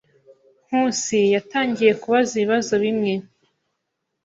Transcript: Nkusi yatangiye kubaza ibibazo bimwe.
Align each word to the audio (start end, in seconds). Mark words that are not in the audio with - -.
Nkusi 0.67 1.19
yatangiye 1.35 1.91
kubaza 2.01 2.31
ibibazo 2.35 2.73
bimwe. 2.83 3.13